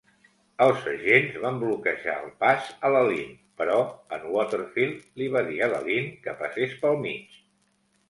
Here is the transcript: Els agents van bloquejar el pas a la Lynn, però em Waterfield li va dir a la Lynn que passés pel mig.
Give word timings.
Els 0.67 0.85
agents 0.91 1.35
van 1.43 1.59
bloquejar 1.63 2.15
el 2.23 2.31
pas 2.45 2.71
a 2.89 2.91
la 2.97 3.05
Lynn, 3.11 3.37
però 3.63 3.77
em 4.19 4.27
Waterfield 4.39 5.09
li 5.23 5.31
va 5.39 5.47
dir 5.55 5.63
a 5.69 5.73
la 5.77 5.87
Lynn 5.93 6.13
que 6.27 6.39
passés 6.45 6.79
pel 6.85 7.03
mig. 7.09 7.43